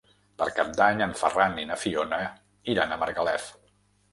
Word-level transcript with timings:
Per 0.41 0.45
Cap 0.59 0.69
d'Any 0.77 1.03
en 1.07 1.13
Ferran 1.19 1.61
i 1.65 1.65
na 1.73 1.77
Fiona 1.83 2.21
iran 2.77 2.97
a 2.97 2.99
Margalef. 3.05 3.47